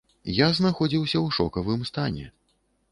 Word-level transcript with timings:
Я 0.37 0.47
знаходзіўся 0.59 1.15
ў 1.25 1.39
шокавым 1.39 1.81
стане. 1.93 2.25